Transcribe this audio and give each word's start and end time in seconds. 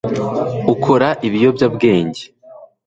ukora 0.73 1.09
ibiyobyabwenge 1.27 2.23